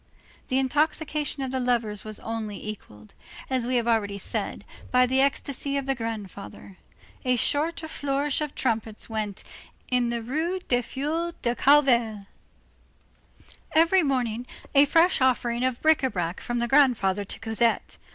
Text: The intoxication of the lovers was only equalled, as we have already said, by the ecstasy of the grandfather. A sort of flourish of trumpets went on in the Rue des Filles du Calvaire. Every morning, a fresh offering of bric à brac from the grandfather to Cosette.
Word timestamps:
The 0.47 0.57
intoxication 0.57 1.43
of 1.43 1.51
the 1.51 1.59
lovers 1.59 2.03
was 2.03 2.19
only 2.21 2.67
equalled, 2.69 3.13
as 3.51 3.67
we 3.67 3.75
have 3.75 3.87
already 3.87 4.17
said, 4.17 4.65
by 4.89 5.05
the 5.05 5.21
ecstasy 5.21 5.77
of 5.77 5.85
the 5.85 5.93
grandfather. 5.93 6.79
A 7.23 7.35
sort 7.35 7.83
of 7.83 7.91
flourish 7.91 8.41
of 8.41 8.55
trumpets 8.55 9.11
went 9.11 9.43
on 9.45 9.73
in 9.99 10.09
the 10.09 10.23
Rue 10.23 10.59
des 10.67 10.81
Filles 10.81 11.35
du 11.43 11.53
Calvaire. 11.53 12.25
Every 13.73 14.01
morning, 14.01 14.47
a 14.73 14.85
fresh 14.85 15.21
offering 15.21 15.63
of 15.63 15.79
bric 15.83 15.99
à 15.99 16.11
brac 16.11 16.41
from 16.41 16.57
the 16.57 16.67
grandfather 16.67 17.23
to 17.23 17.37
Cosette. 17.39 17.99